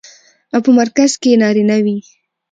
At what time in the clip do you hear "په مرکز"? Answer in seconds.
0.65-1.11